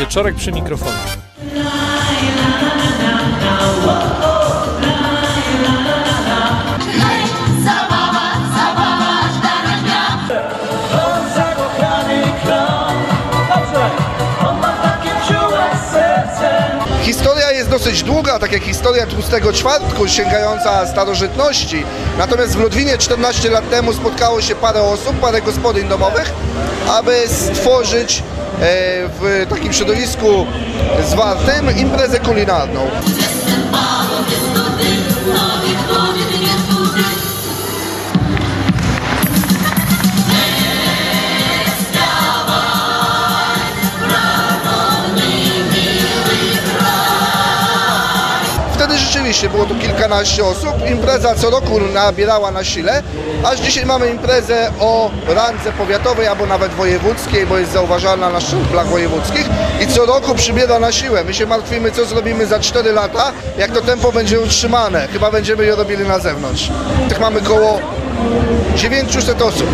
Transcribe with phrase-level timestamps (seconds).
[0.00, 0.96] Wieczorek przy mikrofonie.
[17.02, 21.84] Historia jest dosyć długa, tak jak historia Tłustego Czwartku, sięgająca starożytności.
[22.18, 26.32] Natomiast w Ludwinie 14 lat temu spotkało się parę osób, parę gospodyń domowych,
[26.88, 28.22] aby stworzyć
[28.62, 30.46] w takim środowisku
[31.08, 32.80] zwartym imprezę kulinarną.
[49.20, 50.90] Rzeczywiście było tu kilkanaście osób.
[50.90, 53.02] Impreza co roku nabierała na sile,
[53.44, 58.86] aż dzisiaj mamy imprezę o randze powiatowej albo nawet wojewódzkiej, bo jest zauważalna na szczeblach
[58.86, 59.48] wojewódzkich
[59.80, 61.24] i co roku przybiera na siłę.
[61.24, 65.08] My się martwimy, co zrobimy za 4 lata, jak to tempo będzie utrzymane.
[65.12, 66.70] Chyba będziemy je robili na zewnątrz.
[67.08, 67.80] Tych mamy koło
[68.76, 69.66] 900 osób.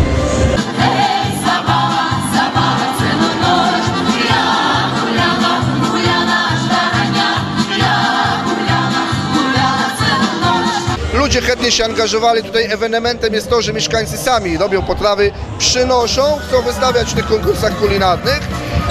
[11.37, 12.43] Ludzie chętnie się angażowali.
[12.43, 17.79] Tutaj ewenementem jest to, że mieszkańcy sami robią potrawy, przynoszą, chcą wystawiać w tych konkursach
[17.79, 18.39] kulinarnych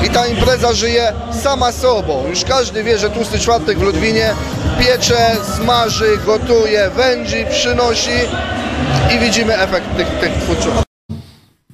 [0.07, 2.29] i ta impreza żyje sama sobą.
[2.31, 4.35] Już każdy wie, że tłusty czwartek w Ludwinie
[4.79, 8.19] piecze, smaży, gotuje, wędzi, przynosi
[9.17, 10.83] i widzimy efekt tych, tych twórców.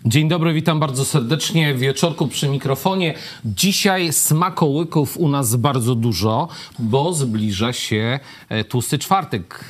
[0.05, 3.15] Dzień dobry, witam bardzo serdecznie w wieczorku przy mikrofonie.
[3.45, 6.49] Dzisiaj smakołyków u nas bardzo dużo,
[6.79, 9.65] bo zbliża się e, tłusty czwartek.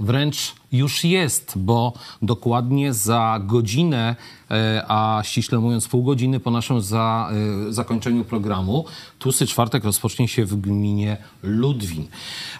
[0.00, 4.16] Wręcz już jest, bo dokładnie za godzinę,
[4.50, 7.30] e, a ściśle mówiąc pół godziny po naszym za,
[7.68, 8.84] e, zakończeniu programu,
[9.18, 12.06] tłusty czwartek rozpocznie się w gminie Ludwin.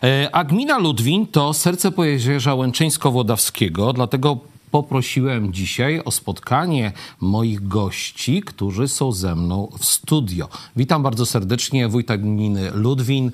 [0.03, 8.43] E, A gmina Ludwin to serce Pojezierza Łęczyńsko-Włodawskiego, dlatego poprosiłem dzisiaj o spotkanie moich gości,
[8.43, 10.49] którzy są ze mną w studio.
[10.77, 13.31] Witam bardzo serdecznie wójta gminy Ludwin,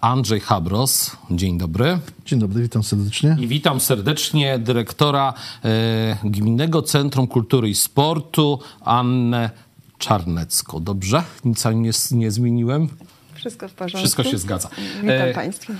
[0.00, 1.16] Andrzej Habros.
[1.30, 1.98] Dzień dobry.
[2.26, 3.36] Dzień dobry, witam serdecznie.
[3.40, 5.34] I witam serdecznie dyrektora
[5.64, 9.50] e, Gminnego Centrum Kultury i Sportu, Annę
[9.98, 10.80] Czarnecką.
[10.82, 11.22] Dobrze?
[11.44, 12.88] Nic nie, nie zmieniłem?
[13.34, 13.98] Wszystko w porządku.
[13.98, 14.68] Wszystko się zgadza.
[15.02, 15.72] Witam E, Państwa.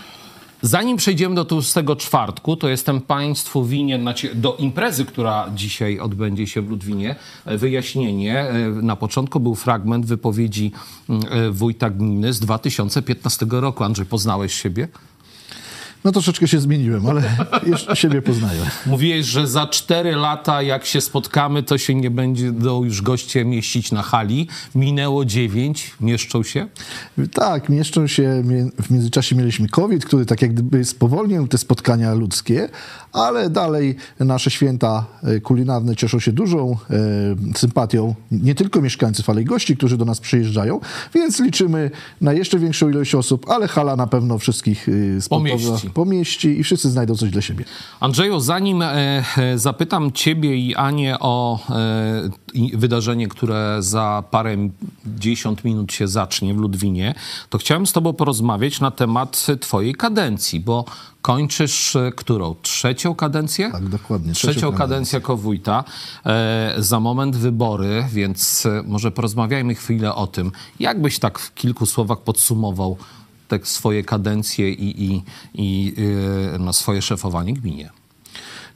[0.63, 5.99] Zanim przejdziemy do tłustego czwartku, to jestem Państwu winien na cie- do imprezy, która dzisiaj
[6.01, 7.17] odbędzie się w Ludwinie,
[7.47, 8.39] e, wyjaśnienie.
[8.41, 10.73] E, Na początku był fragment wypowiedzi
[11.09, 13.85] mm, e, wójta gminy z 2015 roku.
[13.85, 14.89] Andrzej, poznałeś siebie?
[16.05, 17.23] No troszeczkę się zmieniłem, ale
[17.73, 18.61] jeszcze siebie poznaję.
[18.87, 23.93] Mówiłeś, że za cztery lata, jak się spotkamy, to się nie będą już goście mieścić
[23.93, 24.49] na hali.
[24.75, 26.69] Minęło dziewięć, mieszczą się?
[27.33, 28.43] Tak, mieszczą się,
[28.83, 32.69] w międzyczasie mieliśmy COVID, który tak jak gdyby spowolnił te spotkania ludzkie,
[33.13, 39.43] ale dalej nasze święta e, kulinarne cieszą się dużą e, sympatią nie tylko mieszkańców, ale
[39.43, 40.81] i gości, którzy do nas przyjeżdżają,
[41.15, 44.93] więc liczymy na jeszcze większą ilość osób, ale hala na pewno wszystkich e,
[45.29, 45.91] Pomieści.
[45.91, 47.65] pomieści i wszyscy znajdą coś dla siebie.
[48.01, 48.85] Andrzeju, zanim
[49.55, 51.61] zapytam Ciebie i Anię o
[52.75, 54.57] wydarzenie, które za parę
[55.07, 57.15] dziesiąt minut się zacznie w Ludwinie,
[57.51, 60.85] to chciałem z Tobą porozmawiać na temat Twojej kadencji, bo
[61.23, 62.55] kończysz e, którą?
[62.63, 63.71] Trzecią kadencję?
[63.73, 65.85] Tak, dokładnie, Trzecią, trzecią kadencję jako wójta.
[66.27, 70.53] E, za moment wybory, więc e, może porozmawiajmy chwilę o tym.
[70.81, 72.97] Jak byś tak w kilku słowach podsumował
[73.49, 75.23] te swoje kadencje i, i,
[75.55, 75.95] i
[76.55, 77.91] e, no, swoje szefowanie gminie?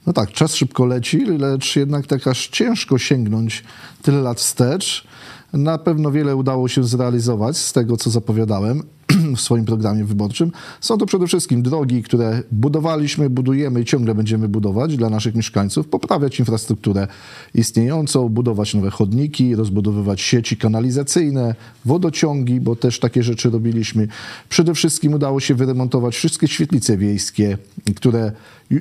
[0.06, 3.64] No tak, czas szybko leci, lecz jednak tak aż ciężko sięgnąć
[4.02, 5.04] tyle lat wstecz.
[5.52, 8.82] Na pewno wiele udało się zrealizować z tego, co zapowiadałem
[9.36, 10.52] w swoim programie wyborczym.
[10.80, 15.88] Są to przede wszystkim drogi, które budowaliśmy, budujemy i ciągle będziemy budować dla naszych mieszkańców,
[15.88, 17.08] poprawiać infrastrukturę
[17.54, 21.54] istniejącą, budować nowe chodniki, rozbudowywać sieci kanalizacyjne,
[21.84, 24.08] wodociągi, bo też takie rzeczy robiliśmy.
[24.48, 27.58] Przede wszystkim udało się wyremontować wszystkie świetlice wiejskie,
[27.96, 28.32] które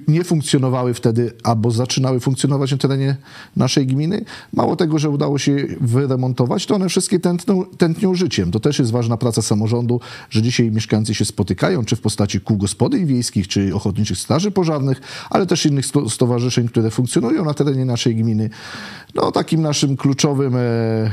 [0.08, 3.16] nie funkcjonowały wtedy albo zaczynały funkcjonować na terenie
[3.56, 4.26] naszej gminy.
[4.54, 8.52] Mało tego, że udało się wyremontować, to one wszystkie tętną, tętnią życiem.
[8.52, 10.00] To też jest ważna praca samorządu,
[10.30, 15.02] że dzisiaj mieszkańcy się spotykają, czy w postaci kół gospodyń wiejskich, czy ochotniczych straży pożarnych,
[15.30, 18.50] ale też innych sto- stowarzyszeń, które funkcjonują na terenie naszej gminy.
[19.16, 21.12] No, takim naszym kluczowym, e, e,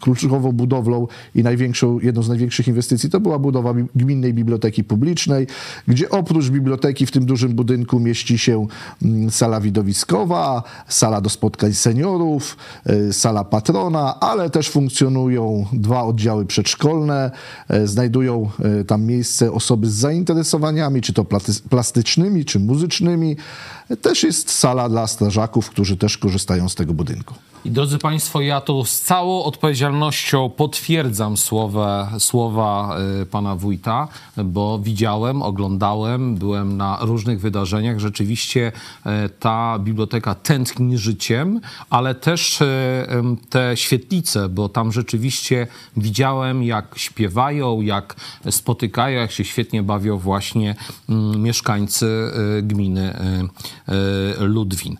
[0.00, 5.46] kluczową budowlą i największą, jedną z największych inwestycji to była budowa Gminnej Biblioteki Publicznej,
[5.88, 8.66] gdzie oprócz biblioteki w tym dużym budynku mieści się
[9.02, 12.56] mm, sala widowiskowa, sala do spotkań seniorów,
[12.86, 19.90] e, sala patrona, ale też funkcjonują dwa oddziały przedszkolne, e, znajdują e, tam miejsce osoby
[19.90, 21.24] z zainteresowaniami, czy to
[21.70, 23.36] plastycznymi, czy muzycznymi.
[23.96, 27.34] Też jest sala dla strażaków, którzy też korzystają z tego budynku.
[27.64, 34.78] I drodzy Państwo, ja tu z całą odpowiedzialnością potwierdzam słowa, słowa y, pana wójta, bo
[34.78, 37.98] widziałem, oglądałem, byłem na różnych wydarzeniach.
[37.98, 38.72] Rzeczywiście
[39.06, 41.60] y, ta biblioteka tętni życiem,
[41.90, 42.66] ale też y,
[43.50, 45.66] te świetlice, bo tam rzeczywiście
[45.96, 48.16] widziałem, jak śpiewają, jak
[48.50, 50.74] spotykają, jak się świetnie bawią właśnie
[51.08, 52.30] mm, mieszkańcy
[52.62, 53.16] gminy
[54.40, 54.96] Ludwin.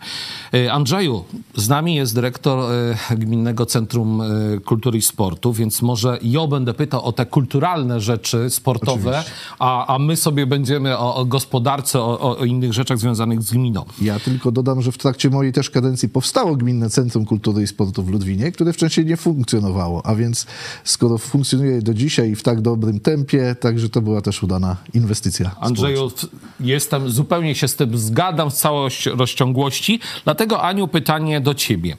[0.54, 1.24] Y, Andrzeju,
[1.56, 2.72] z nami jest dyrektor
[3.12, 4.22] y, Gminnego Centrum
[4.64, 9.24] Kultury i Sportu, więc może ja będę pytał o te kulturalne rzeczy sportowe,
[9.58, 13.84] a, a my sobie będziemy o, o gospodarce, o, o- innych rzeczach związanych z gminą.
[14.02, 18.02] Ja tylko dodam, że w trakcie mojej też kadencji powstało Gminne Centrum Kultury i Sportu
[18.02, 20.46] w Ludwinie, które wcześniej nie funkcjonowało, a więc
[20.84, 25.46] skoro funkcjonuje do dzisiaj w tak dobrym tempie, także to była też udana inwestycja.
[25.50, 25.66] społeczna.
[25.66, 26.26] Andrzeju, w-
[26.60, 30.00] jestem, zupełnie się z tym zgadzam, z całą roz- rozciągłości.
[30.24, 31.96] Dlatego, Aniu, pytanie do ciebie.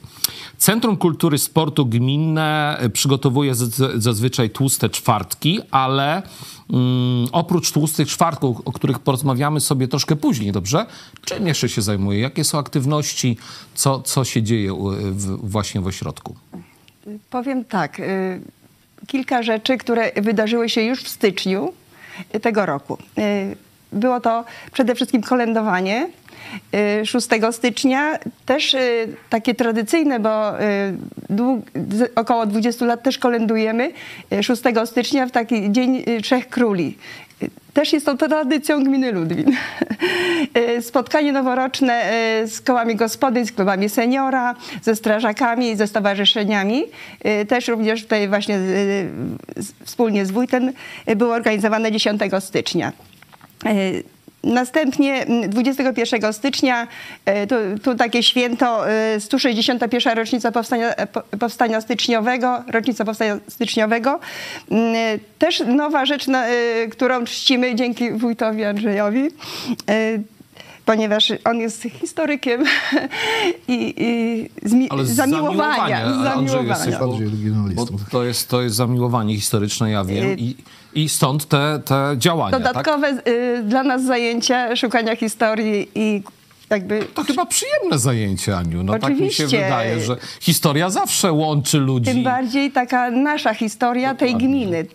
[0.58, 3.54] Centrum Kultury Sportu Gminne y, przygotowuje
[3.96, 6.22] zazwyczaj tłuste czwartki, ale
[6.72, 10.86] mm, oprócz tłustych czwartków, o których porozmawiamy sobie troszkę później, dobrze?
[11.24, 12.20] Czym jeszcze się zajmuje?
[12.20, 13.36] Jakie są aktywności?
[13.74, 14.72] Co, co się dzieje
[15.12, 16.36] w, właśnie w ośrodku?
[17.30, 18.00] Powiem tak.
[18.00, 18.40] y,
[19.06, 21.72] Kilka rzeczy, które wydarzyły się już w styczniu
[22.42, 22.98] tego roku.
[23.18, 23.56] Y,
[23.92, 26.10] Było to przede wszystkim kolędowanie.
[27.02, 33.92] Y, 6 stycznia, też y, takie tradycyjne, bo y, około 20 lat też kolędujemy
[34.32, 36.98] y, 6 stycznia w taki Dzień y, Trzech Króli.
[37.42, 39.52] Y, Też jest to tradycją gminy Ludwin.
[40.78, 42.12] Y, Spotkanie noworoczne
[42.42, 46.84] y, z kołami gospodyń, z klubami seniora, ze strażakami, ze stowarzyszeniami.
[47.42, 49.10] Y, Też również tutaj właśnie y,
[49.84, 50.72] wspólnie z wójtem
[51.08, 52.92] y, było organizowane 10 stycznia.
[54.44, 56.86] Następnie mm, 21 stycznia,
[57.42, 60.16] y, tu, tu takie święto, y, 161.
[60.18, 64.20] rocznica powstania, e, po- powstania styczniowego, rocznica powstania styczniowego.
[64.70, 64.94] Mm,
[65.38, 66.44] Też nowa rzecz, na-
[66.92, 69.28] którą czcimy dzięki wójtowi Andrzejowi.
[70.84, 72.64] Ponieważ on jest historykiem
[73.68, 76.04] i, i zmi- Ale zamiłowania.
[76.04, 77.18] zamiłowania, Andrzej, jesteś, bo,
[77.74, 80.38] bo to, jest, to jest zamiłowanie historyczne, ja wiem.
[80.38, 80.56] I,
[80.94, 82.62] i stąd te, te działania, tak?
[82.62, 86.22] Dodatkowe y, dla nas zajęcia szukania historii i
[86.70, 88.82] jakby To chyba przyjemne zajęcie, Aniu.
[88.82, 89.46] No tak mi się Oczywiście.
[89.64, 92.10] wydaje, że historia zawsze łączy ludzi.
[92.12, 94.86] Tym bardziej taka nasza historia tej gminy.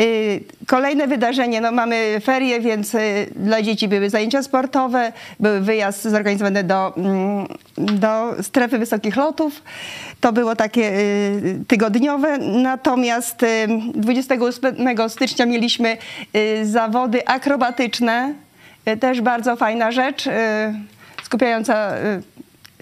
[0.00, 6.02] Y, Kolejne wydarzenie, no mamy ferie, więc y, dla dzieci były zajęcia sportowe, był wyjazd
[6.02, 7.46] zorganizowany do, mm,
[7.78, 9.62] do strefy wysokich lotów.
[10.20, 12.38] To było takie y, tygodniowe.
[12.38, 13.46] Natomiast y,
[13.94, 15.96] 28 stycznia mieliśmy
[16.64, 18.34] zawody akrobatyczne.
[19.00, 20.28] Też bardzo fajna rzecz,
[21.22, 22.22] skupiająca y,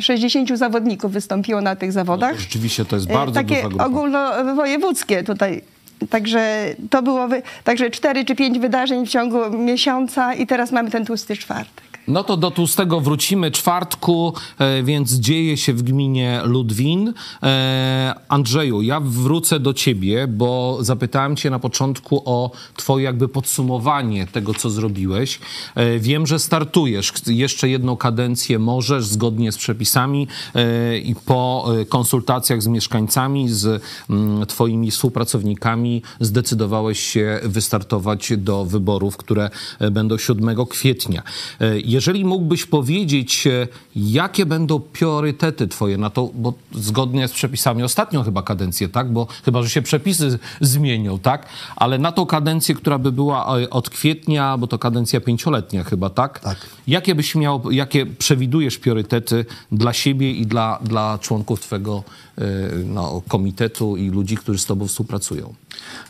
[0.03, 2.33] 60 zawodników wystąpiło na tych zawodach.
[2.35, 3.85] No Rzeczywiście to jest bardzo takie duża grupa.
[3.87, 5.63] ogólnowojewódzkie tutaj.
[6.11, 7.29] Także to było,
[7.65, 11.88] także cztery czy pięć wydarzeń w ciągu miesiąca i teraz mamy ten tłusty czwartek.
[12.09, 17.13] No to do tłustego wrócimy czwartku, e, więc dzieje się w gminie Ludwin.
[17.43, 24.27] E, Andrzeju, ja wrócę do ciebie, bo zapytałem cię na początku o twoje jakby podsumowanie
[24.27, 25.41] tego, co zrobiłeś.
[25.75, 27.13] E, wiem, że startujesz.
[27.27, 30.29] Jeszcze jedną kadencję możesz zgodnie z przepisami
[31.05, 39.51] i po konsultacjach z mieszkańcami, z mm, twoimi współpracownikami zdecydowałeś się wystartować do wyborów, które
[39.91, 41.23] będą 7 kwietnia.
[41.99, 48.23] Jeżeli mógłbyś powiedzieć, e, jakie będą priorytety twoje na to, bo zgodnie z przepisami ostatnią
[48.23, 49.13] chyba kadencję, tak?
[49.13, 51.47] Bo chyba, że się przepisy zmienią, tak?
[51.77, 56.11] Ale na tą kadencję, która by była e, od kwietnia, bo to kadencja pięcioletnia chyba,
[56.11, 56.41] tak?
[56.41, 56.59] Tak.
[56.87, 62.05] Jakie byś miał, jakie przewidujesz priorytety dla siebie i dla, dla członków twojego
[62.39, 62.45] e,
[62.87, 65.55] no, komitetu i ludzi, którzy z tobą współpracują?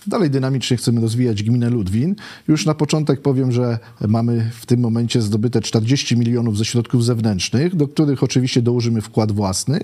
[0.07, 2.15] Dalej dynamicznie chcemy rozwijać gminę Ludwin.
[2.49, 3.79] Już na początek powiem, że
[4.09, 9.33] mamy w tym momencie zdobyte 40 milionów ze środków zewnętrznych, do których oczywiście dołożymy wkład
[9.33, 9.81] własny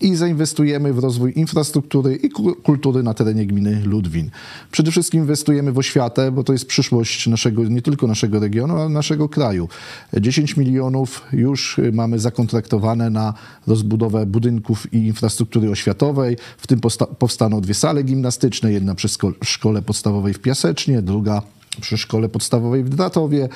[0.00, 2.30] i zainwestujemy w rozwój infrastruktury i
[2.62, 4.30] kultury na terenie gminy Ludwin.
[4.70, 8.88] Przede wszystkim inwestujemy w oświatę, bo to jest przyszłość naszego, nie tylko naszego regionu, ale
[8.88, 9.68] naszego kraju.
[10.20, 13.34] 10 milionów już mamy zakontraktowane na
[13.66, 16.36] rozbudowę budynków i infrastruktury oświatowej.
[16.58, 16.80] W tym
[17.18, 19.08] powstaną dwie sale gimnastyczne, jedna przy
[19.44, 21.42] szkole podstawowej w Piasecznie, druga
[21.80, 23.48] przy szkole podstawowej w Dratowie.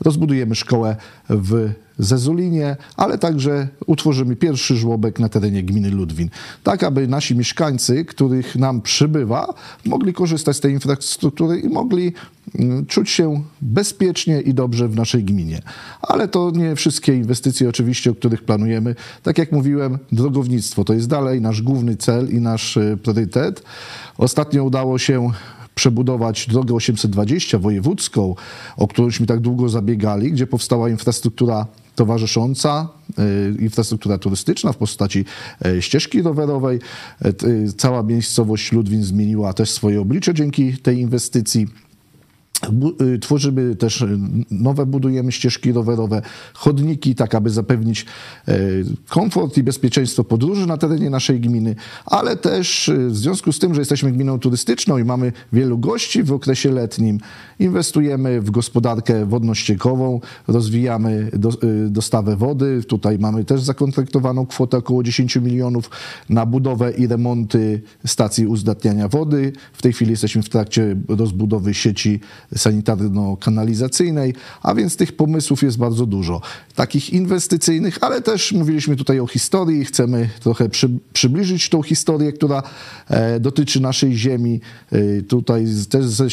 [0.00, 0.96] Rozbudujemy szkołę
[1.28, 6.30] w Zezulinie, ale także utworzymy pierwszy żłobek na terenie gminy Ludwin.
[6.62, 12.12] Tak, aby nasi mieszkańcy, których nam przybywa, mogli korzystać z tej infrastruktury i mogli
[12.58, 15.62] mm, czuć się bezpiecznie i dobrze w naszej gminie.
[16.02, 18.94] Ale to nie wszystkie inwestycje oczywiście, o których planujemy.
[19.22, 23.62] Tak jak mówiłem, drogownictwo to jest dalej nasz główny cel i nasz e, priorytet.
[24.18, 25.30] Ostatnio udało się
[25.74, 28.34] przebudować drogę 820 wojewódzką,
[28.76, 32.88] o którąśmy tak długo zabiegali, gdzie powstała infrastruktura towarzysząca,
[33.18, 35.24] e, infrastruktura turystyczna w postaci
[35.64, 36.78] e, ścieżki rowerowej.
[37.24, 37.32] E,
[37.76, 41.66] cała miejscowość Ludwin zmieniła też swoje oblicze dzięki tej inwestycji.
[43.00, 44.18] Y, tworzymy też y,
[44.50, 46.22] nowe, budujemy ścieżki rowerowe,
[46.54, 48.06] chodniki, tak aby zapewnić
[48.48, 51.74] y, komfort i bezpieczeństwo podróży na terenie naszej gminy,
[52.06, 56.32] ale też w związku z tym, że jesteśmy gminą turystyczną i mamy wielu gości w
[56.32, 57.18] okresie letnim,
[57.58, 61.50] inwestujemy w gospodarkę wodno-ściekową, rozwijamy do,
[61.88, 62.82] dostawę wody.
[62.88, 65.90] Tutaj mamy też zakontraktowaną kwotę około 10 milionów
[66.28, 69.52] na budowę i remonty stacji uzdatniania wody.
[69.72, 72.20] W tej chwili jesteśmy w trakcie rozbudowy sieci
[72.56, 76.40] sanitarno-kanalizacyjnej, a więc tych pomysłów jest bardzo dużo.
[76.74, 82.62] Takich inwestycyjnych, ale też mówiliśmy tutaj o historii, chcemy trochę przy, przybliżyć tą historię, która
[83.08, 84.60] e, dotyczy naszej ziemi.
[84.92, 86.26] E, tutaj też ze,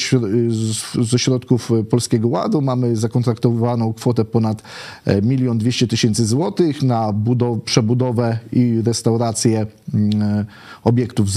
[1.04, 4.64] ze środków Polskiego Ładu mamy zakontraktowaną kwotę ponad
[5.06, 10.46] e, milion dwieście tysięcy złotych na budow- przebudowę i restaurację mm, e,
[10.84, 11.28] obiektów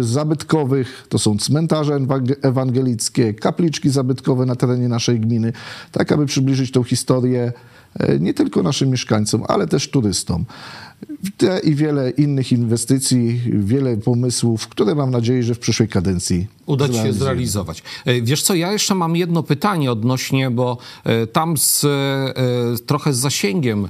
[0.00, 1.06] zabytkowych.
[1.08, 2.00] To są cmentarze
[2.42, 5.52] ewangelickie, kapliczki zabytkowe, zabytkowe na terenie naszej gminy,
[5.92, 7.52] tak aby przybliżyć tą historię
[8.00, 10.44] e, nie tylko naszym mieszkańcom, ale też turystom.
[11.36, 16.92] Te i wiele innych inwestycji, wiele pomysłów, które mam nadzieję, że w przyszłej kadencji uda
[16.92, 17.82] się zrealizować.
[18.04, 21.86] E, wiesz co, ja jeszcze mam jedno pytanie odnośnie, bo e, tam z,
[22.86, 23.88] trochę z zasięgiem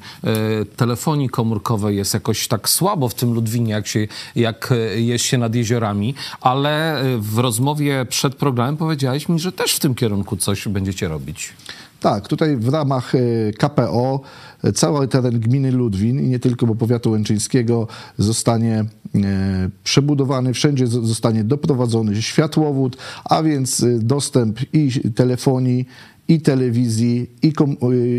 [0.76, 5.54] telefonii komórkowej jest jakoś tak słabo w tym Ludwinie, jak, się, jak jest się nad
[5.54, 11.08] jeziorami, ale w rozmowie przed programem powiedziałeś mi, że też w tym kierunku coś będziecie
[11.08, 11.52] robić.
[12.00, 13.18] Tak, tutaj w ramach e,
[13.52, 14.20] KPO
[14.64, 17.88] e, cały teren gminy Ludwin i nie tylko, bo powiatu łęczyńskiego
[18.18, 25.86] zostanie e, przebudowany, wszędzie zostanie doprowadzony światłowód, a więc dostęp i telefonii,
[26.28, 27.52] i telewizji, i,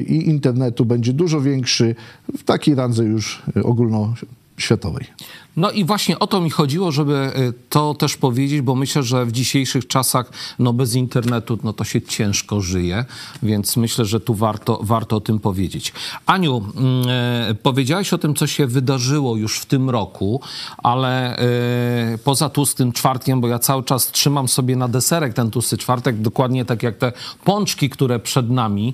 [0.08, 1.96] i internetu będzie dużo większy
[2.38, 5.06] w takiej randze już ogólnoświatowej.
[5.58, 9.26] No i właśnie o to mi chodziło, żeby y, to też powiedzieć, bo myślę, że
[9.26, 13.06] w dzisiejszych czasach no bez internetu no to się ciężko żyje,
[13.44, 15.94] więc myślę, że tu warto, warto o tym powiedzieć.
[16.26, 16.64] Aniu,
[17.48, 20.42] yy, powiedziałaś o tym, co się wydarzyło już w tym roku,
[20.78, 21.38] ale
[22.12, 26.22] yy, poza tłustym czwartkiem, bo ja cały czas trzymam sobie na deserek ten tłusty czwartek,
[26.22, 27.12] dokładnie tak jak te
[27.44, 28.94] pączki, które przed nami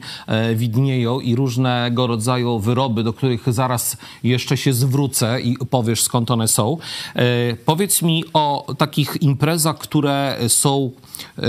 [0.55, 6.46] widnieją i różnego rodzaju wyroby, do których zaraz jeszcze się zwrócę i powiesz skąd one
[6.47, 6.77] są.
[7.15, 7.23] E,
[7.65, 10.91] powiedz mi o takich imprezach, które są
[11.37, 11.41] e,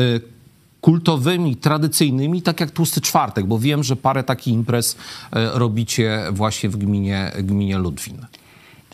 [0.80, 4.96] kultowymi, tradycyjnymi, tak jak Tłusty Czwartek, bo wiem, że parę takich imprez
[5.32, 8.26] e, robicie właśnie w gminie, gminie Ludwin.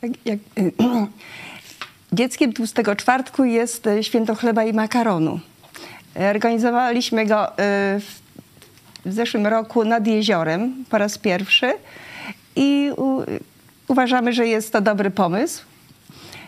[0.00, 0.38] Tak jak,
[2.12, 5.40] dzieckiem Tłustego Czwartku jest Święto Chleba i Makaronu.
[6.30, 7.46] Organizowaliśmy go
[9.04, 11.72] w zeszłym roku nad jeziorem po raz pierwszy
[12.56, 12.90] i
[13.88, 15.64] uważamy, że jest to dobry pomysł.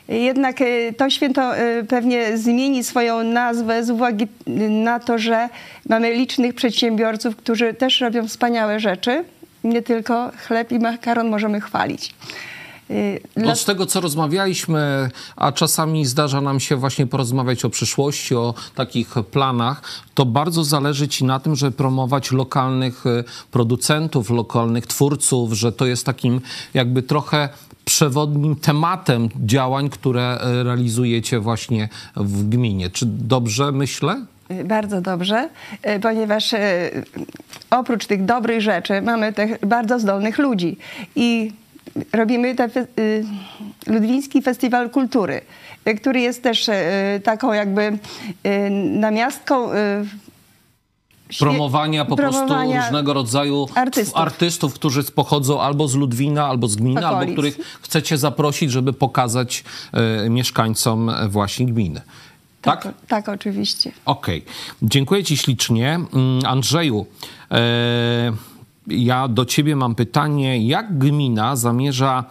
[0.09, 4.27] Jednak e, to święto e, pewnie zmieni swoją nazwę z uwagi
[4.71, 5.49] na to, że
[5.89, 9.25] mamy licznych przedsiębiorców, którzy też robią wspaniałe rzeczy.
[9.65, 12.15] Nie tylko chleb i makaron możemy chwalić.
[13.37, 13.55] E, Dla...
[13.55, 19.15] z tego, co rozmawialiśmy, a czasami zdarza nam się właśnie porozmawiać o przyszłości, o takich
[19.31, 19.83] planach,
[20.15, 23.05] to bardzo zależy ci na tym, żeby promować lokalnych
[23.51, 26.41] producentów, lokalnych twórców, że to jest takim
[26.75, 27.49] jakby trochę
[27.97, 32.91] przewodnim tematem działań, które e, realizujecie właśnie w gminie.
[32.91, 34.25] Czy dobrze myślę?
[34.65, 35.49] Bardzo dobrze,
[35.83, 36.91] e, ponieważ e,
[37.71, 40.77] oprócz tych dobrych rzeczy mamy tych bardzo zdolnych ludzi
[41.17, 41.53] i
[42.13, 42.69] robimy te,
[43.87, 45.41] Ludwiński Festiwal Kultury,
[46.01, 46.71] który jest też
[47.25, 47.99] taką jakby
[49.01, 49.69] namiastką
[51.39, 54.17] promowania po promowania prostu różnego rodzaju artystów.
[54.17, 59.65] artystów, którzy pochodzą albo z Ludwina, albo z gminy, albo których chcecie zaprosić, żeby pokazać
[59.93, 62.01] e, mieszkańcom właśnie gminy.
[62.63, 62.83] Tak?
[62.83, 63.93] Tak, tak oczywiście.
[64.05, 64.45] Okej.
[64.83, 65.95] Dziękuję Ci ślicznie.
[65.95, 66.07] Mm,
[66.47, 67.07] Andrzeju,
[67.51, 68.33] e,
[68.87, 70.67] ja do Ciebie mam pytanie.
[70.67, 72.25] Jak gmina zamierza,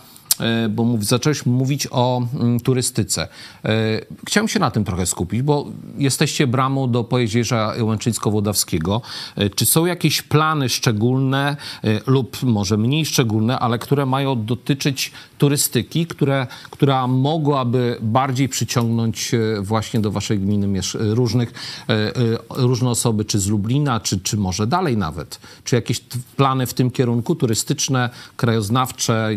[0.70, 3.28] bo mów, zacząłeś mówić o mm, turystyce.
[3.66, 5.66] E, chciałem się na tym trochę skupić, bo
[5.98, 9.02] jesteście bramą do Pojezierza Łęczyńsko-Włodawskiego.
[9.36, 15.12] E, czy są jakieś plany szczególne e, lub może mniej szczególne, ale które mają dotyczyć
[15.38, 20.82] turystyki, które, która mogłaby bardziej przyciągnąć e, właśnie do waszej gminy e,
[21.16, 21.54] różnych,
[21.90, 22.12] e, e,
[22.50, 25.40] różne osoby, czy z Lublina, czy, czy może dalej nawet?
[25.64, 26.00] Czy jakieś
[26.36, 29.30] plany w tym kierunku, turystyczne, krajoznawcze,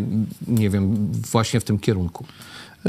[0.47, 0.88] nie wiem,
[1.31, 2.25] właśnie w tym kierunku?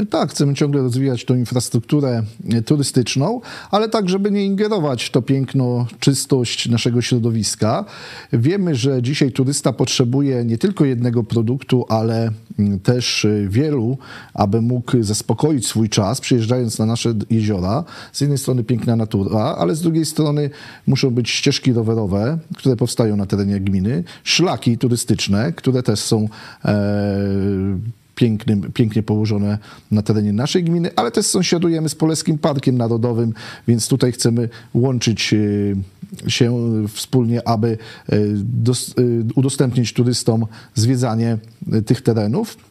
[0.09, 5.21] Tak, chcemy ciągle rozwijać tą infrastrukturę e, turystyczną, ale tak, żeby nie ingerować w to
[5.21, 7.85] piękno, czystość naszego środowiska.
[8.33, 13.97] Wiemy, że dzisiaj turysta potrzebuje nie tylko jednego produktu, ale mm, też e, wielu,
[14.33, 17.83] aby mógł zaspokoić swój czas, przyjeżdżając na nasze jeziora.
[18.13, 20.49] Z jednej strony piękna natura, ale z drugiej strony
[20.87, 26.29] muszą być ścieżki rowerowe, które powstają na terenie gminy, szlaki turystyczne, które też są
[26.65, 29.57] e, pięknym, pięknie położone
[29.91, 33.33] na terenie naszej gminy, ale też sąsiadujemy z Polskim Parkiem Narodowym,
[33.67, 37.77] więc tutaj chcemy łączyć e, się wspólnie, aby
[38.09, 38.21] e, e,
[39.35, 41.37] udostępnić turystom zwiedzanie
[41.85, 42.70] tych terenów.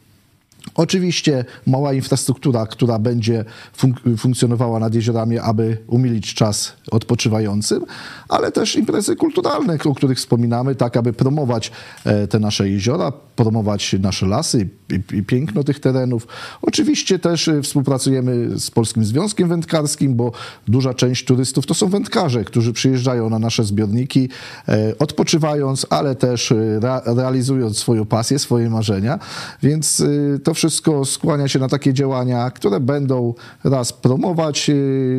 [0.74, 3.44] Oczywiście mała infrastruktura, która będzie
[3.78, 7.84] funk- funkcjonowała nad jeziorami, aby umilić czas odpoczywającym,
[8.28, 11.72] ale też imprezy kulturalne, o których wspominamy, tak aby promować
[12.04, 16.26] e, te nasze jeziora, promować nasze lasy i, i piękno tych terenów.
[16.62, 20.32] Oczywiście też e, współpracujemy z Polskim Związkiem Wędkarskim, bo
[20.68, 24.28] duża część turystów to są wędkarze, którzy przyjeżdżają na nasze zbiorniki,
[24.68, 29.18] e, odpoczywając, ale też e, rea- realizując swoją pasję, swoje marzenia,
[29.62, 34.74] więc e, to wszystko skłania się na takie działania, które będą raz promować e,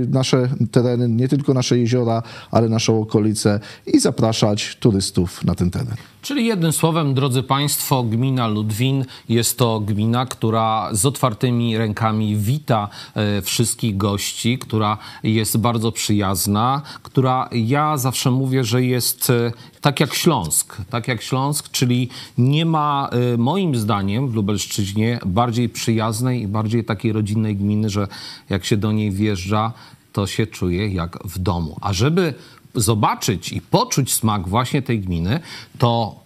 [0.09, 5.95] nasze tereny, nie tylko nasze jeziora, ale naszą okolicę i zapraszać turystów na ten teren.
[6.21, 12.89] Czyli jednym słowem, drodzy Państwo, gmina Ludwin jest to gmina, która z otwartymi rękami wita
[13.15, 19.99] e, wszystkich gości, która jest bardzo przyjazna, która ja zawsze mówię, że jest e, tak
[19.99, 26.41] jak Śląsk, tak jak Śląsk, czyli nie ma e, moim zdaniem w Lubelszczyźnie bardziej przyjaznej
[26.41, 28.07] i bardziej takiej rodzinnej gminy, że
[28.49, 29.73] jak się do niej wjeżdża,
[30.13, 31.77] to się czuje jak w domu.
[31.81, 32.33] A żeby
[32.75, 35.39] zobaczyć i poczuć smak właśnie tej gminy,
[35.77, 36.21] to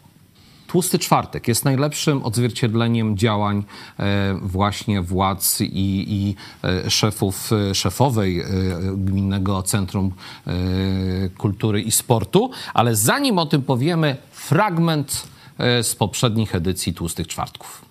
[0.76, 3.64] Tłusty Czwartek jest najlepszym odzwierciedleniem działań
[4.00, 5.66] e, właśnie władz i,
[6.08, 8.44] i e, szefów, e, szefowej
[8.98, 10.12] Gminnego Centrum
[11.38, 12.52] Kultury i Sportu.
[12.74, 15.28] Ale zanim o tym powiemy, fragment
[15.82, 17.86] z poprzednich edycji Tłustych Czwartków.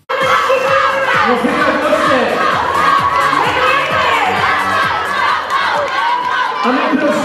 [6.64, 7.23] A my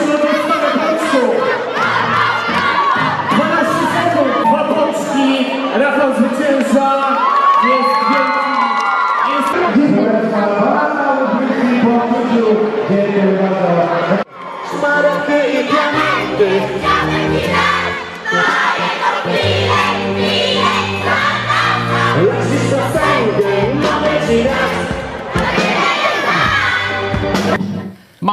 [16.41, 16.78] Okay.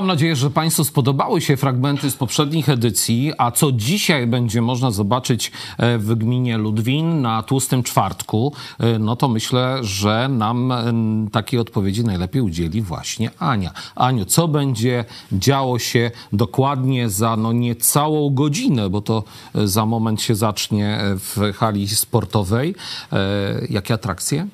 [0.07, 4.91] Mam nadzieję, że Państwu spodobały się fragmenty z poprzednich edycji, a co dzisiaj będzie można
[4.91, 11.29] zobaczyć e, w gminie Ludwin na Tłustym Czwartku, e, no to myślę, że nam em,
[11.33, 13.73] takiej odpowiedzi najlepiej udzieli właśnie Ania.
[13.95, 20.23] Aniu, co będzie działo się dokładnie za no niecałą godzinę, bo to e, za moment
[20.23, 22.75] się zacznie e, w hali sportowej.
[23.13, 24.47] E, Jakie atrakcje?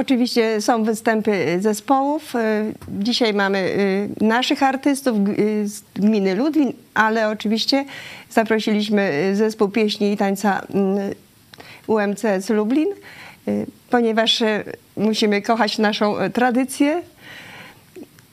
[0.00, 2.34] Oczywiście są występy zespołów.
[2.34, 2.38] Y,
[2.88, 3.58] Dzisiaj mamy
[4.20, 7.84] y, naszych artystów y, z gminy Ludwin, ale oczywiście
[8.30, 11.14] zaprosiliśmy y, zespół pieśni i tańca mm,
[11.86, 12.88] UMCS Lublin,
[13.48, 14.64] y, ponieważ y,
[14.96, 17.02] musimy kochać naszą y, tradycję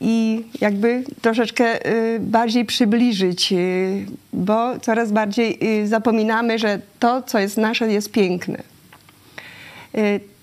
[0.01, 7.39] i jakby troszeczkę y, bardziej przybliżyć, y, bo coraz bardziej y, zapominamy, że to, co
[7.39, 8.63] jest nasze, jest piękne.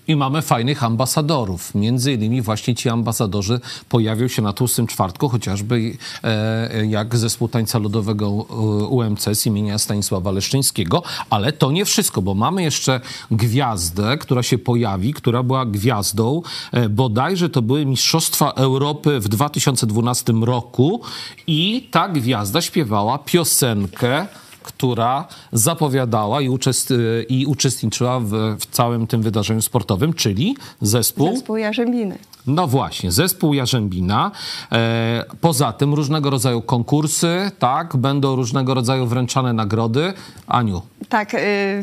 [0.07, 1.75] I mamy fajnych ambasadorów.
[1.75, 7.79] Między innymi właśnie ci ambasadorzy pojawią się na Tłustym Czwartku, chociażby e, jak zespół tańca
[7.79, 8.53] ludowego e,
[8.85, 11.03] UMC imienia Stanisława Leszczyńskiego.
[11.29, 16.41] Ale to nie wszystko, bo mamy jeszcze gwiazdę, która się pojawi, która była gwiazdą.
[16.71, 21.01] E, bodajże to były Mistrzostwa Europy w 2012 roku
[21.47, 24.27] i ta gwiazda śpiewała piosenkę
[24.63, 26.93] która zapowiadała i, uczest,
[27.29, 31.35] i uczestniczyła w, w całym tym wydarzeniu sportowym, czyli zespół.
[31.35, 32.17] Zespół Jarzębiny.
[32.47, 34.31] No właśnie, zespół Jarzębina.
[34.71, 40.13] E, poza tym różnego rodzaju konkursy, tak, będą różnego rodzaju wręczane nagrody.
[40.47, 41.37] Aniu, Tak, y,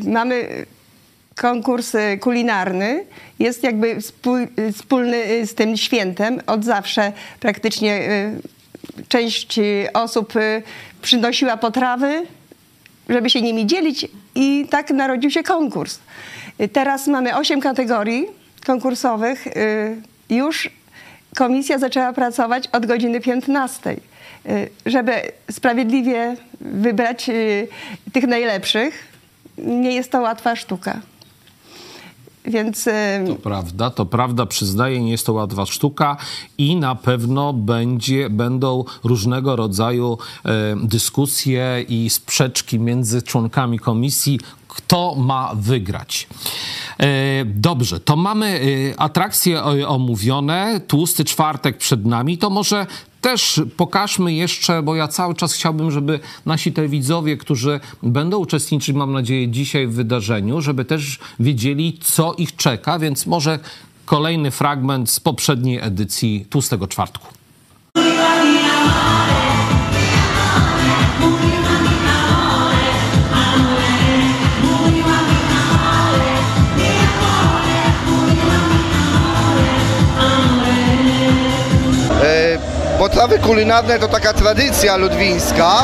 [0.07, 0.67] mamy
[1.37, 3.05] konkurs y, kulinarny.
[3.39, 3.87] Jest jakby
[4.59, 6.41] y, wspólny y, z tym świętem.
[6.47, 8.09] Od zawsze praktycznie
[9.09, 9.61] część
[9.95, 10.33] osób
[11.03, 12.27] przynosiła potrawy,
[13.11, 15.99] żeby się nimi dzielić i tak narodził się konkurs.
[16.61, 18.27] Y, Teraz mamy osiem kategorii
[18.67, 19.47] konkursowych.
[19.47, 19.97] Y,
[20.31, 20.71] Już
[21.37, 25.13] komisja zaczęła pracować od godziny 15, y, żeby
[25.51, 27.31] sprawiedliwie wybrać
[28.13, 29.09] tych najlepszych.
[29.59, 31.01] Nie jest to łatwa sztuka.
[32.45, 32.91] Więc y,
[33.27, 36.17] to prawda, to prawda, przyznaję, nie jest to łatwa sztuka
[36.59, 45.15] i na pewno będzie, będą różnego rodzaju e, dyskusje i sprzeczki między członkami komisji, kto
[45.15, 46.27] ma wygrać.
[47.01, 47.07] E,
[47.45, 48.61] Dobrze, to mamy
[48.97, 52.87] e, atrakcje o- omówione, tłusty czwartek przed nami, to może
[53.21, 59.13] też pokażmy jeszcze, bo ja cały czas chciałbym, żeby nasi telewidzowie, którzy będą uczestniczyć, mam
[59.13, 63.59] nadzieję, dzisiaj w wydarzeniu, żeby też wiedzieli, co ich czeka, więc może
[64.05, 67.40] kolejny fragment z poprzedniej edycji Tłustego Czwartku.
[83.21, 85.75] Potrawy kulinarne to taka tradycja ludwińska.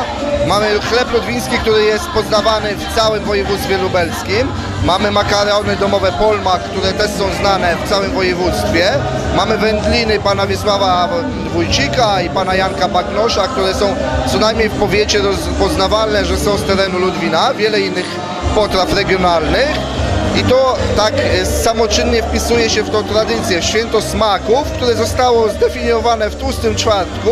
[0.46, 4.48] Mamy chleb ludwiński, który jest poznawany w całym województwie lubelskim.
[4.84, 8.90] Mamy makarony domowe Polma, które też są znane w całym województwie.
[9.36, 11.08] Mamy wędliny pana Wiesława
[11.52, 13.96] Wójcika i pana Janka Bagnosza, które są
[14.32, 17.54] co najmniej w powiecie rozpoznawalne, że są z terenu Ludwina.
[17.54, 18.06] Wiele innych
[18.54, 19.95] potraw regionalnych.
[20.36, 26.30] I to tak e, samoczynnie wpisuje się w tą tradycję święto smaków, które zostało zdefiniowane
[26.30, 27.30] w tłustym czwartku.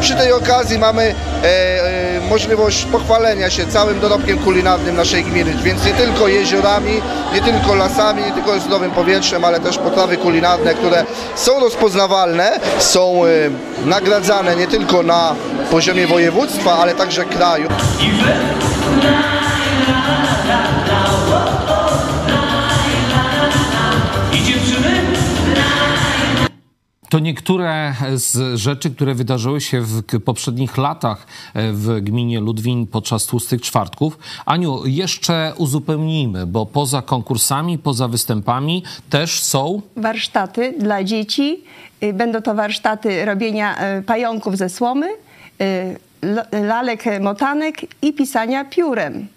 [0.00, 5.84] Przy tej okazji mamy e, e, możliwość pochwalenia się całym dorobkiem kulinarnym naszej gminy, więc
[5.84, 7.00] nie tylko jeziorami,
[7.34, 13.24] nie tylko lasami, nie tylko zdrowym powietrzem, ale też potrawy kulinarne, które są rozpoznawalne, są
[13.24, 13.28] e,
[13.86, 15.34] nagradzane nie tylko na
[15.70, 17.68] poziomie województwa, ale także kraju.
[27.08, 33.26] To niektóre z rzeczy, które wydarzyły się w poprzednich latach e, w gminie Ludwin podczas
[33.26, 34.18] tłustych czwartków.
[34.46, 41.64] Aniu, jeszcze uzupełnijmy, bo poza konkursami, poza występami też są warsztaty dla dzieci.
[42.02, 45.08] Y, Będą to warsztaty robienia y, pająków ze słomy,
[45.60, 45.96] y,
[46.52, 49.28] lalek e, motanek i pisania piórem.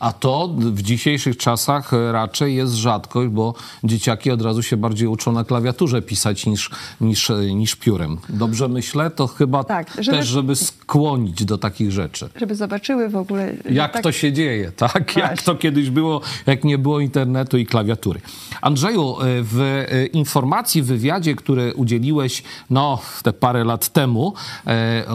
[0.00, 3.54] A to w dzisiejszych czasach e, raczej jest rzadkość, bo
[3.84, 8.18] dzieciaki od razu się bardziej uczą na klawiaturze pisać niż, niż, e, niż piórem.
[8.28, 9.10] Dobrze myślę?
[9.10, 12.28] To chyba Tak, żeby- też, żeby skłonić do takich rzeczy.
[12.36, 13.52] Żeby zobaczyły w ogóle.
[13.70, 15.16] Jak tak- to się dzieje, tak?
[15.16, 15.44] Jak Właśnie.
[15.44, 18.20] to kiedyś było, jak nie było internetu i klawiatury.
[18.60, 24.34] Andrzeju, e, w informacji, w wywiadzie, który udzieliłeś no, te parę lat temu,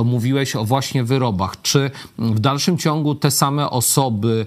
[0.06, 1.62] mówiłeś o właśnie wyrobach.
[1.62, 4.46] Czy w dalszym ciągu te same osoby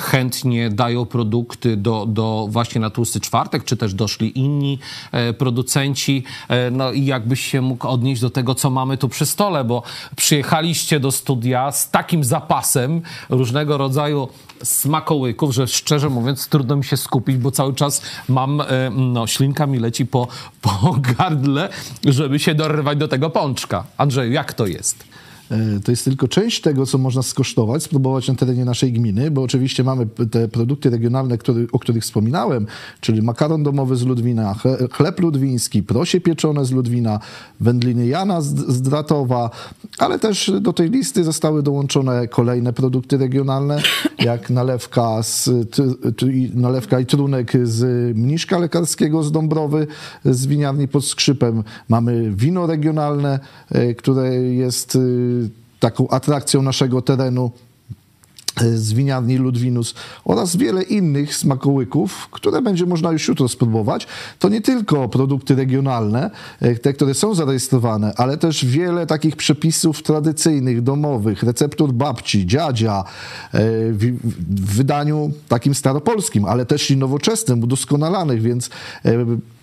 [0.00, 4.78] chętnie dają produkty do, do właśnie na tłusty czwartek, czy też doszli inni
[5.12, 6.24] e, producenci?
[6.48, 9.82] E, no i jakbyś się mógł odnieść do tego, co mamy tu przy stole, bo
[10.16, 14.28] przyjechaliście do studia z takim zapasem różnego rodzaju
[14.62, 19.78] smakołyków, że szczerze mówiąc trudno mi się skupić, bo cały czas mam, no ślinka mi
[19.78, 20.28] leci po,
[20.60, 21.68] po gardle,
[22.04, 23.84] żeby się dorwać do tego pączka.
[23.98, 25.04] Andrzeju, jak to jest?
[25.52, 29.42] E, To jest tylko część tego, co można skosztować, spróbować na terenie naszej gminy, bo
[29.42, 32.66] oczywiście mamy te produkty regionalne, który, o których wspominałem,
[33.00, 37.20] czyli makaron domowy z Ludwina, chle- chleb ludwiński, prosie pieczone z Ludwina,
[37.60, 39.50] wędliny Jana z, z Dratowa,
[39.98, 43.82] ale też do tej listy zostały dołączone kolejne produkty regionalne,
[44.24, 49.86] jak nalewka, z, tr- tr- i- nalewka i trunek z mniszka lekarskiego z Dąbrowy,
[50.24, 51.62] z winiarni pod Skrzypem.
[51.88, 54.98] Mamy wino regionalne, e, które jest e,
[55.82, 57.50] taką atrakcją naszego terenu
[58.60, 64.06] e, z winiarni Ludwinus oraz wiele innych smakołyków, które będzie można już jutro spróbować.
[64.38, 70.02] To nie tylko produkty regionalne, e, te, które są zarejestrowane, ale też wiele takich przepisów
[70.02, 73.04] tradycyjnych, domowych, receptur babci, dziadzia,
[73.52, 73.58] e,
[73.92, 74.18] w,
[74.76, 78.70] wydaniu takim staropolskim, ale też i nowoczesnym, udoskonalanych, więc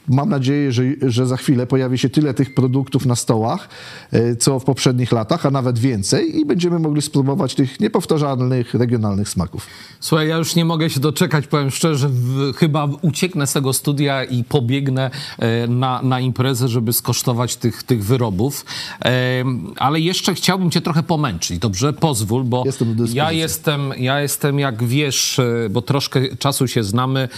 [0.10, 3.70] mam nadzieję, że, że za chwilę pojawi się tyle tych produktów na stołach,
[4.12, 9.30] e, co w poprzednich latach, a nawet więcej i będziemy mogli spróbować tych niepowtarzalnych, regionalnych
[9.30, 9.68] smaków.
[10.00, 14.24] Słuchaj, ja już nie mogę się doczekać, powiem szczerze, w, chyba ucieknę z tego studia
[14.24, 18.66] i pobiegnę e, na, na imprezę, żeby skosztować tych, tych wyrobów.
[19.06, 19.44] E,
[19.78, 21.94] ale jeszcze chciałbym cię trochę pomęczyć, dobrze?
[21.94, 27.30] Pozwól, bo Jestem ja jestem, ja jestem, jak wiesz, bo troszkę czasu się znamy,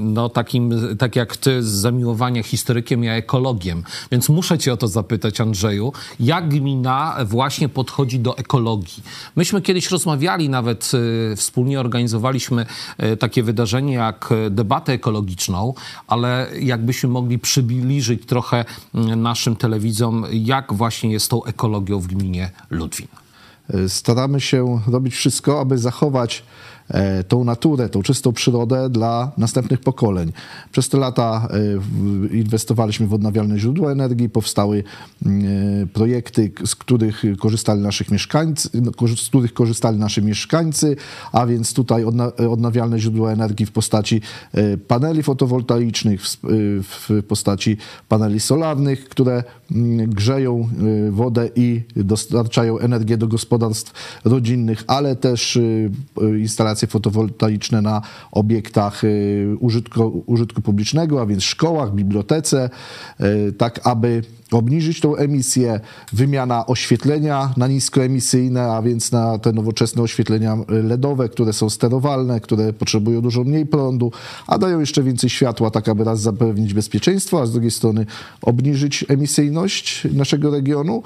[0.00, 3.84] no takim, tak jak ty z zamiłowania historykiem, ja ekologiem.
[4.10, 9.02] Więc muszę cię o to zapytać, Andrzeju, jak gmina właśnie podchodzi do ekologii?
[9.36, 10.90] Myśmy kiedyś rozmawiali, nawet
[11.32, 12.66] e, wspólnie organizowaliśmy
[12.98, 15.74] e, takie wydarzenie jak e, debatę ekologiczną,
[16.06, 18.64] ale jakbyśmy mogli przybliżyć trochę
[19.16, 23.08] naszym telewidzom, jak właśnie jest tą ekologią w gminie Ludwin.
[23.88, 26.42] Staramy się robić wszystko, aby zachować
[27.28, 30.32] tą naturę, tą czystą przyrodę dla następnych pokoleń.
[30.72, 31.48] Przez te lata
[32.30, 34.84] e, inwestowaliśmy w odnawialne źródła energii, powstały
[35.26, 35.44] mm,
[35.82, 40.96] e, projekty, z których korzystali naszych mieszkańcy, no, z których korzystali nasi mieszkańcy,
[41.32, 44.20] a więc tutaj odna, e, odnawialne źródła energii w postaci
[44.52, 47.76] e, paneli fotowoltaicznych, w, e, postaci
[48.08, 50.68] paneli solarnych, które mm, grzeją
[51.08, 53.92] e, wodę i dostarczają energię do gospodarstw
[54.24, 55.90] rodzinnych, ale też y,
[56.72, 62.70] instalacje fotowoltaiczne na obiektach y, użytku, użytku publicznego, a więc szkołach, bibliotece,
[63.20, 64.22] y, tak aby
[64.54, 65.80] obniżyć tą emisję,
[66.12, 72.72] wymiana oświetlenia na niskoemisyjne, a więc na te nowoczesne oświetlenia LEDowe, które są sterowalne, które
[72.72, 74.12] potrzebują dużo mniej prądu,
[74.46, 78.06] a dają jeszcze więcej światła, tak aby raz zapewnić bezpieczeństwo, a z drugiej strony
[78.42, 81.02] obniżyć emisyjność naszego regionu.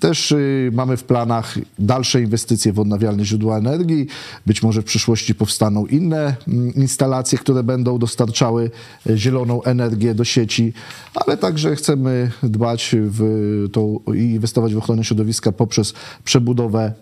[0.00, 4.06] Też y, mamy w planach dalsze inwestycje w odnawialne źródła energii.
[4.46, 8.70] Być może w przyszłości powstaną inne mm, instalacje, które będą dostarczały
[9.10, 10.72] e, zieloną energię do sieci,
[11.14, 16.92] ale także chcemy dbać w tą, i inwestować w ochronę środowiska poprzez przebudowę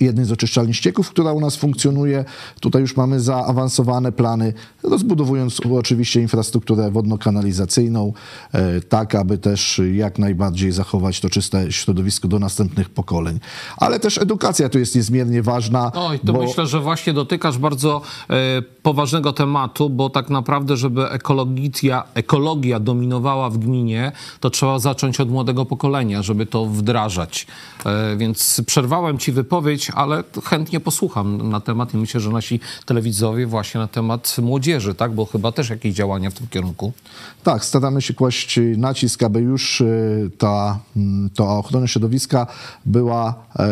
[0.00, 2.24] jednej z oczyszczalni ścieków, która u nas funkcjonuje.
[2.60, 8.12] Tutaj już mamy zaawansowane plany, rozbudowując oczywiście infrastrukturę wodno-kanalizacyjną,
[8.52, 13.40] e, tak aby też jak najbardziej zachować to czyste środowisko do następnych pokoleń.
[13.76, 15.92] Ale też edukacja tu jest niezmiernie ważna.
[15.94, 21.10] Oj, to bo- myślę, że właśnie dotykasz bardzo e, poważnego tematu, bo tak naprawdę, żeby
[21.10, 27.46] ekologia, ekologia dominowała w gminie, to trzeba zacząć od młodego pokolenia, żeby to wdrażać.
[27.86, 29.43] E, więc przerwałem ci wypowiedź,
[29.94, 35.12] ale chętnie posłucham na temat i myślę, że nasi telewidzowie właśnie na temat młodzieży, tak?
[35.12, 36.92] Bo chyba też jakieś działania w tym kierunku.
[37.42, 39.86] Tak, staramy się kłaść nacisk, aby już e,
[40.38, 40.78] ta,
[41.36, 42.46] ta ochrona środowiska
[42.86, 43.66] była e,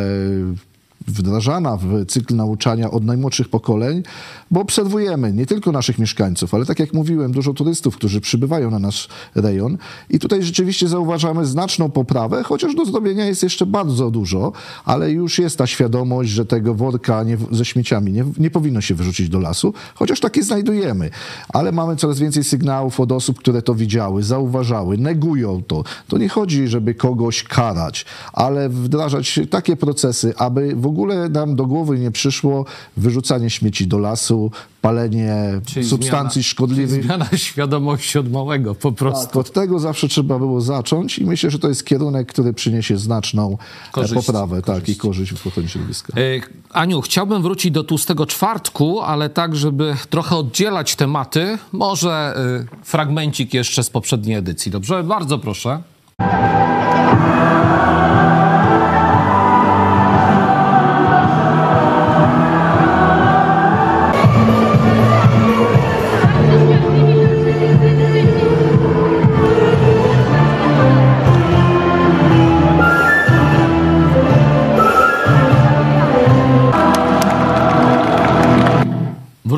[1.06, 4.02] wdrażana w cykl nauczania od najmłodszych pokoleń,
[4.50, 8.78] bo obserwujemy nie tylko naszych mieszkańców, ale tak jak mówiłem, dużo turystów, którzy przybywają na
[8.78, 9.78] nasz rejon
[10.10, 14.52] i tutaj rzeczywiście zauważamy znaczną poprawę, chociaż do zrobienia jest jeszcze bardzo dużo,
[14.84, 18.94] ale już jest ta świadomość, że tego worka nie, ze śmieciami nie, nie powinno się
[18.94, 21.10] wyrzucić do lasu, chociaż takie znajdujemy,
[21.48, 25.84] ale mamy coraz więcej sygnałów od osób, które to widziały, zauważały, negują to.
[26.08, 30.91] To nie chodzi, żeby kogoś karać, ale wdrażać takie procesy, aby w ogóle
[31.30, 32.64] nam do głowy nie przyszło
[32.96, 34.50] wyrzucanie śmieci do lasu,
[34.80, 37.04] palenie Czyli substancji zmiana- szkodliwych.
[37.04, 39.26] Zmiana świadomości od małego po prostu.
[39.26, 42.98] Tak, od tego zawsze trzeba było zacząć i myślę, że to jest kierunek, który przyniesie
[42.98, 43.58] znaczną
[43.96, 46.12] e, poprawę tak, i korzyść w ochronie środowiska.
[46.20, 46.40] E,
[46.72, 52.34] Aniu, chciałbym wrócić do tłustego czwartku, ale tak, żeby trochę oddzielać tematy, może
[52.82, 54.72] y, fragmencik jeszcze z poprzedniej edycji.
[54.72, 55.02] Dobrze?
[55.02, 55.82] Bardzo proszę.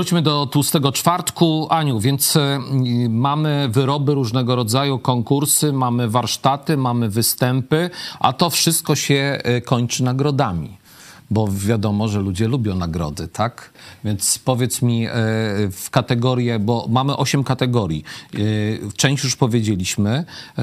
[0.04, 1.66] Wróćmy do tłustego czwartku.
[1.70, 2.40] Aniu, więc y,
[3.08, 7.90] mamy wyroby różnego rodzaju, konkursy, mamy warsztaty, mamy występy,
[8.20, 10.76] a to wszystko się y, kończy nagrodami.
[11.30, 13.70] Bo wiadomo, że ludzie lubią nagrody, tak?
[14.04, 15.10] Więc powiedz mi y,
[15.70, 18.04] w kategorię, bo mamy osiem kategorii.
[18.34, 20.24] Y, Część już powiedzieliśmy,
[20.58, 20.62] y,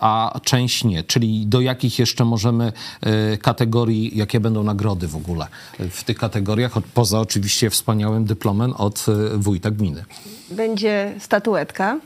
[0.00, 1.04] a część nie.
[1.04, 2.72] Czyli do jakich jeszcze możemy
[3.42, 5.46] kategorii, jakie będą nagrody w ogóle
[5.90, 10.04] w tych kategoriach, poza oczywiście wspaniałym dyplomem od wójta gminy.
[10.50, 11.98] Będzie statuetka,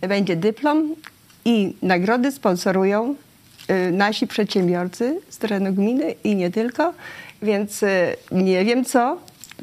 [0.00, 0.94] będzie dyplom
[1.44, 3.14] i nagrody sponsorują
[3.92, 6.92] nasi przedsiębiorcy z terenu gminy i nie tylko,
[7.42, 9.18] więc y, nie wiem co,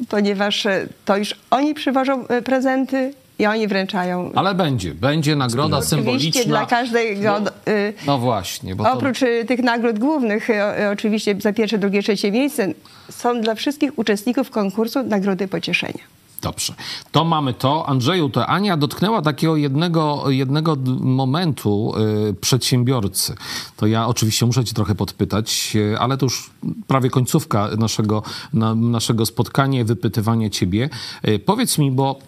[0.08, 4.30] ponieważ y, to już oni przywożą y, prezenty i oni wręczają.
[4.34, 6.44] Ale będzie, będzie nagroda Oczywiście symboliczna.
[6.44, 7.38] dla każdego.
[7.68, 8.92] y, No właśnie, to...
[8.92, 12.68] Oprócz y, tych nagród głównych, y, y, oczywiście za pierwsze, drugie, trzecie miejsce,
[13.10, 16.04] są dla wszystkich uczestników konkursu nagrody pocieszenia.
[16.42, 16.74] Dobrze.
[17.12, 17.88] To mamy to.
[17.88, 21.92] Andrzeju, to Ania dotknęła takiego jednego, jednego momentu
[22.30, 23.34] y, przedsiębiorcy.
[23.76, 26.50] To ja oczywiście muszę cię trochę podpytać, y, ale to już
[26.86, 28.22] prawie końcówka naszego,
[28.52, 30.90] na, naszego spotkania, wypytywanie ciebie.
[31.28, 32.18] Y, powiedz mi, bo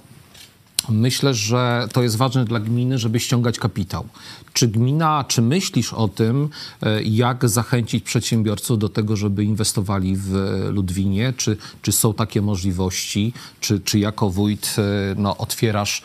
[0.88, 4.04] Myślę, że to jest ważne dla gminy, żeby ściągać kapitał.
[4.52, 6.48] Czy gmina, czy myślisz o tym,
[6.82, 11.32] e, jak zachęcić przedsiębiorców do tego, żeby inwestowali w e, Ludwinie?
[11.36, 13.32] Czy, czy są takie możliwości?
[13.60, 14.82] Czy, czy jako wójt e,
[15.16, 16.02] no, otwierasz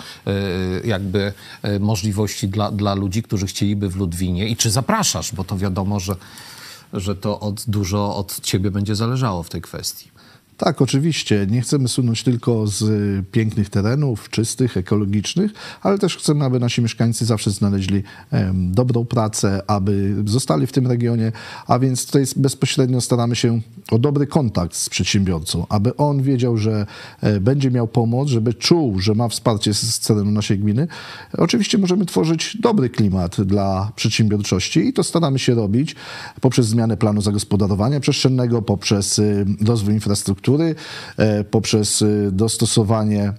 [0.84, 1.34] jakby
[1.80, 4.48] możliwości dla, dla ludzi, którzy chcieliby w Ludwinie?
[4.48, 5.34] I czy zapraszasz?
[5.34, 6.16] Bo to wiadomo, że,
[6.94, 10.17] że to od, dużo od ciebie będzie zależało w tej kwestii.
[10.58, 11.48] Tak, oczywiście.
[11.50, 12.86] Nie chcemy sunąć tylko z
[13.32, 18.04] pięknych terenów, czystych, ekologicznych, ale też chcemy, aby nasi mieszkańcy zawsze znaleźli
[18.54, 21.32] dobrą pracę, aby zostali w tym regionie,
[21.68, 26.86] a więc tutaj bezpośrednio staramy się o dobry kontakt z przedsiębiorcą, aby on wiedział, że
[27.22, 30.88] e, będzie miał pomoc, żeby czuł, że ma wsparcie z, z terenu naszej gminy.
[31.38, 35.96] Oczywiście możemy tworzyć dobry klimat dla przedsiębiorczości i to staramy się robić
[36.42, 40.47] poprzez zmianę planu zagospodarowania przestrzennego, poprzez y, rozwój infrastruktury,
[41.18, 43.34] e, poprzez y, dostosowanie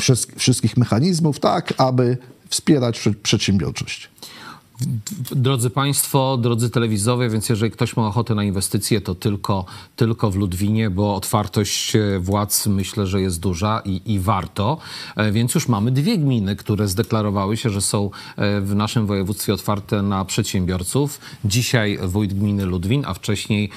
[0.00, 4.08] wszystk- wszystkich mechanizmów, tak aby wspierać prze- przedsiębiorczość.
[5.32, 9.64] Drodzy Państwo, drodzy telewizowie, więc jeżeli ktoś ma ochotę na inwestycje, to tylko,
[9.96, 14.78] tylko w Ludwinie, bo otwartość e, władz myślę, że jest duża i, i warto.
[15.16, 19.54] E, Więc już mamy dwie gminy, które zdeklarowały się, że są e, w naszym województwie
[19.54, 21.20] otwarte na przedsiębiorców.
[21.44, 23.70] Dzisiaj wójt gminy Ludwin, a wcześniej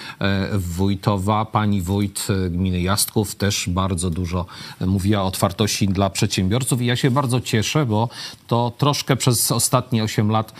[0.53, 4.45] wójtowa, pani wójt gminy Jastków też bardzo dużo
[4.81, 8.09] mówiła o otwartości dla przedsiębiorców i ja się bardzo cieszę, bo
[8.47, 10.53] to troszkę przez ostatnie 8 lat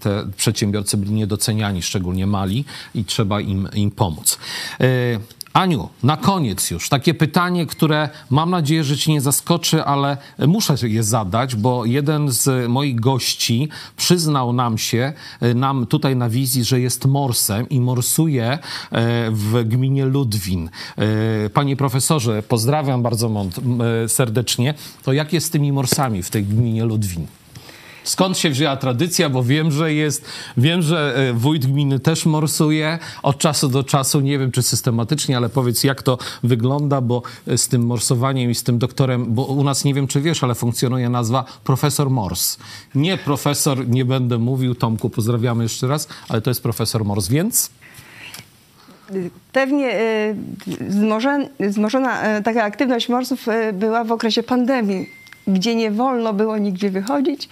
[0.00, 2.64] te przedsiębiorcy byli niedoceniani, szczególnie mali
[2.94, 4.38] i trzeba im, im pomóc.
[4.80, 4.86] E,
[5.52, 10.16] Aniu, na koniec już takie pytanie, które mam nadzieję, że Cię nie zaskoczy, ale
[10.46, 16.28] muszę je zadać, bo jeden z moich gości przyznał nam się, e, nam tutaj na
[16.28, 18.58] wizji, że jest morsem i morsuje e,
[19.30, 20.70] w gminie Ludwin.
[21.54, 23.46] Panie profesorze, pozdrawiam bardzo
[24.06, 24.74] serdecznie.
[25.02, 27.26] To jak jest z tymi morsami w tej gminie Ludwin?
[28.04, 29.30] Skąd się wzięła tradycja?
[29.30, 30.24] Bo wiem, że jest,
[30.56, 34.20] wiem, że e, wójt gminy też morsuje od czasu do czasu.
[34.20, 38.54] Nie wiem, czy systematycznie, ale powiedz, jak to wygląda, bo e, z tym morsowaniem i
[38.54, 42.58] z tym doktorem, bo u nas nie wiem, czy wiesz, ale funkcjonuje nazwa profesor Mors.
[42.94, 47.70] Nie profesor, nie będę mówił, Tomku, pozdrawiamy jeszcze raz, ale to jest profesor Mors, więc
[49.52, 49.92] Pewnie
[50.90, 55.08] wzmożen- wzmożona y, taka aktywność morsów była w okresie pandemii,
[55.52, 57.48] gdzie nie wolno było nigdzie wychodzić.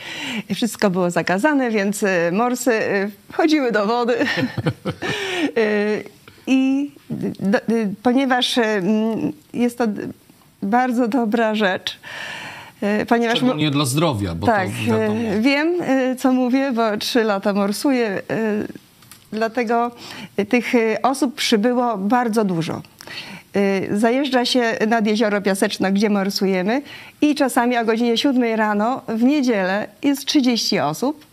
[0.55, 4.17] Wszystko było zakazane, więc y, morsy y, wchodziły do wody.
[5.59, 6.05] Y,
[6.51, 6.91] I
[7.41, 7.59] do,
[8.03, 8.59] ponieważ
[9.55, 9.85] jest to
[10.63, 11.99] bardzo dobra rzecz,
[13.09, 13.37] ponieważ...
[13.37, 15.21] szczególnie dla zdrowia, bo tak, to wiadomo.
[15.21, 18.09] e, wiem, e, co mówię, bo trzy lata morsuję.
[18.09, 18.23] e,
[19.33, 19.91] Dlatego
[20.37, 22.83] e, tych e, osób przybyło bardzo dużo.
[23.59, 26.83] E, Zajeżdża się nad jezioro Piaseczno, gdzie morsujemy
[27.21, 31.27] i czasami o godzinie 7 rano w niedzielę jest 30 osób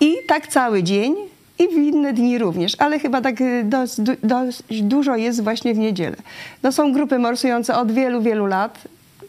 [0.00, 1.14] i tak cały dzień
[1.58, 5.78] i w inne dni również, ale chyba tak e, dość, dość dużo jest właśnie w
[5.78, 6.16] niedzielę.
[6.62, 8.78] No są grupy morsujące od wielu, wielu lat.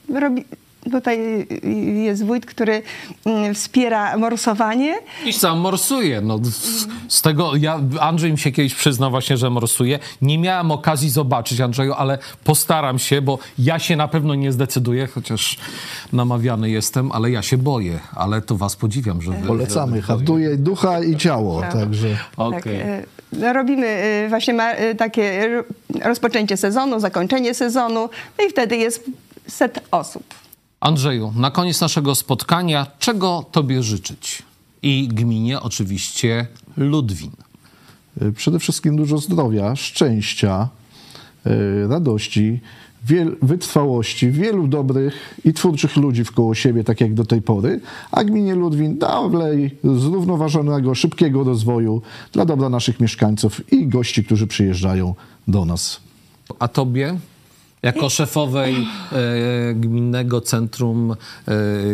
[0.09, 0.45] Robi,
[0.91, 1.47] Tutaj
[2.03, 2.81] jest wójt, który
[3.25, 4.95] mm, wspiera morsowanie.
[5.25, 6.21] I sam morsuje.
[6.21, 9.99] No, z, z tego, ja, Andrzej mi się kiedyś przyznał właśnie, że morsuje.
[10.21, 15.07] Nie miałem okazji zobaczyć, Andrzeju, ale postaram się, bo ja się na pewno nie zdecyduję,
[15.07, 15.57] chociaż
[16.13, 17.99] namawiany jestem, ale ja się boję.
[18.15, 19.47] Ale to was podziwiam, że wy...
[19.47, 22.07] Polecamy, hartuje ducha i ciało, także...
[22.37, 22.61] Okej.
[22.61, 25.63] Tak, e, no, robimy e, właśnie e, takie ro-
[26.03, 29.03] rozpoczęcie sezonu, zakończenie sezonu, no i wtedy jest
[29.47, 30.40] set osób.
[30.81, 34.43] Andrzeju, na koniec naszego spotkania, czego tobie życzyć?
[34.83, 37.31] I gminie oczywiście Ludwin.
[38.21, 40.69] Y, Przede wszystkim dużo zdrowia, szczęścia,
[41.47, 42.59] y, radości,
[43.05, 48.23] wiel, wytrwałości, wielu dobrych i twórczych ludzi wkoło siebie, tak jak do tej pory, a
[48.23, 55.15] gminie Ludwin dalej zrównoważonego, szybkiego rozwoju dla dobra naszych mieszkańców i gości, którzy przyjeżdżają
[55.47, 55.99] do nas.
[56.59, 57.17] A tobie?
[57.83, 61.15] Jako szefowej e, Gminnego Centrum, e,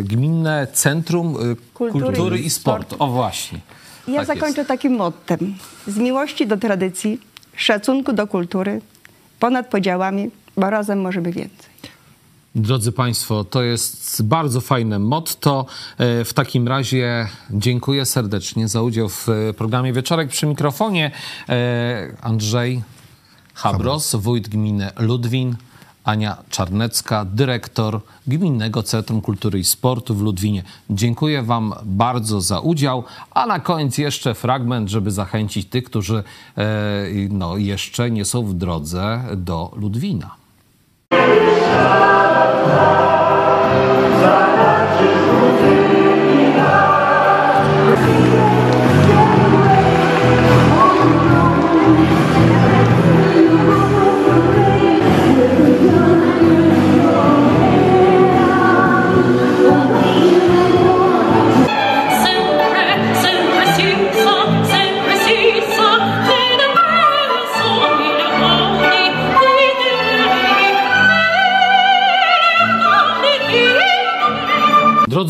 [0.02, 2.96] Gminne Centrum e, Kultury, Kultury i Sportu.
[2.98, 3.60] O właśnie.
[4.08, 4.68] Ja Tak zakończę jest.
[4.68, 5.54] takim mottem.
[5.86, 7.20] Z miłości do tradycji,
[7.56, 8.80] szacunku do kultury,
[9.40, 11.68] ponad podziałami, bo razem możemy więcej.
[12.54, 15.66] Drodzy Państwo, to jest bardzo fajne motto.
[15.98, 19.26] W takim razie dziękuję serdecznie za udział w
[19.56, 21.10] programie Wieczorek przy mikrofonie.
[22.22, 22.82] Andrzej
[23.54, 25.56] Habros, wójt gminy Ludwin,
[26.08, 30.62] Ania Czarnecka, dyrektor Gminnego Centrum Kultury i Sportu w Ludwinie.
[30.90, 36.64] Dziękuję Wam bardzo za udział, a na koniec jeszcze fragment, żeby zachęcić tych, którzy e,
[37.30, 40.30] no, jeszcze nie są w drodze do Ludwina.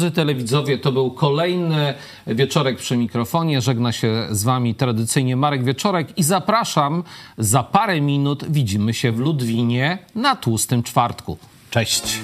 [0.08, 1.94] Drodzy telewidzowie, to był kolejny
[2.26, 3.60] wieczorek przy mikrofonie.
[3.60, 7.02] Żegna się z wami tradycyjnie Marek Wieczorek i zapraszam
[7.38, 8.44] za parę minut.
[8.50, 11.38] Widzimy się w Ludwinie na tłustym czwartku.
[11.70, 12.20] Cześć.